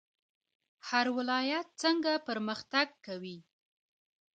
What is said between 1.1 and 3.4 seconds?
ولایت څنګه پرمختګ کوي؟